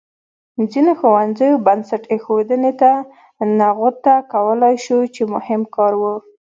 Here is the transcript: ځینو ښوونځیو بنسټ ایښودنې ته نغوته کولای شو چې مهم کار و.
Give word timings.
ځینو 0.71 0.91
ښوونځیو 0.99 1.61
بنسټ 1.65 2.03
ایښودنې 2.13 2.71
ته 2.81 2.91
نغوته 3.59 4.13
کولای 4.33 4.75
شو 4.85 4.99
چې 5.15 5.21
مهم 5.33 5.61
کار 5.75 5.93
و. 6.01 6.03